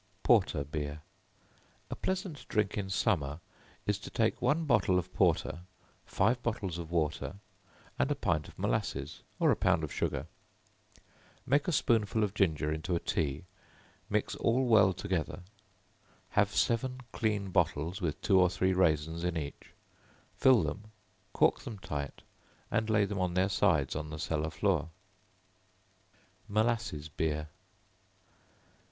Porter 0.23 0.63
Beer. 0.63 1.01
A 1.91 1.95
pleasant 1.95 2.47
drink 2.47 2.75
in 2.75 2.89
summer 2.89 3.39
is 3.85 3.99
to 3.99 4.09
take 4.09 4.41
one 4.41 4.65
bottle 4.65 4.97
of 4.97 5.13
porter, 5.13 5.59
five 6.07 6.41
bottles 6.41 6.79
of 6.79 6.89
water, 6.89 7.35
and 7.99 8.09
a 8.09 8.15
pint 8.15 8.47
of 8.47 8.57
molasses, 8.57 9.21
or 9.39 9.51
a 9.51 9.55
pound 9.55 9.83
of 9.83 9.93
sugar; 9.93 10.25
make 11.45 11.67
a 11.67 11.71
spoonful 11.71 12.23
of 12.23 12.33
ginger 12.33 12.73
into 12.73 12.95
a 12.95 12.99
tea, 12.99 13.41
and 13.43 13.43
mix 14.09 14.33
all 14.37 14.65
well 14.65 14.91
together; 14.91 15.43
have 16.29 16.49
seven 16.49 17.01
clean 17.11 17.51
bottles, 17.51 18.01
with 18.01 18.19
two 18.23 18.39
or 18.39 18.49
three 18.49 18.73
raisins 18.73 19.23
in 19.23 19.37
each; 19.37 19.69
fill 20.35 20.63
them, 20.63 20.85
cork 21.31 21.59
them 21.59 21.77
tight, 21.77 22.23
and 22.71 22.89
lay 22.89 23.05
them 23.05 23.19
on 23.19 23.35
their 23.35 23.49
sides 23.49 23.95
on 23.95 24.09
the 24.09 24.17
cellar 24.17 24.49
floor. 24.49 24.89
Molasses 26.47 27.07
Beer. 27.07 27.49